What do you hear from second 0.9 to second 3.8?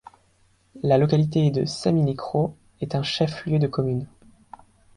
localité de Saminikro est un chef-lieu de